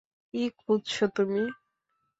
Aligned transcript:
কি 0.27 0.41
খুঁজছ 0.59 0.95
তুমি? 1.15 1.43